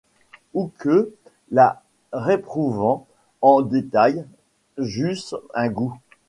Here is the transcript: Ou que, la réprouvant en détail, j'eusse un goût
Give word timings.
Ou 0.55 0.71
que, 0.79 1.13
la 1.51 1.83
réprouvant 2.11 3.05
en 3.43 3.61
détail, 3.61 4.25
j'eusse 4.79 5.35
un 5.53 5.69
goût 5.69 5.93